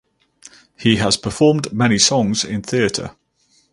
[0.79, 3.11] He has performed many songs in theatre.